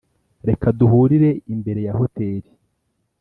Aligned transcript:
reka 0.47 0.67
duhurire 0.79 1.29
imbere 1.53 1.79
ya 1.87 1.93
hoteri. 1.99 2.49